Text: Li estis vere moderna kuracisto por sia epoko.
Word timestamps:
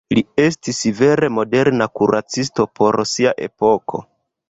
Li 0.17 0.21
estis 0.43 0.79
vere 1.01 1.29
moderna 1.35 1.89
kuracisto 2.01 2.69
por 2.81 3.01
sia 3.15 3.39
epoko. 3.51 4.07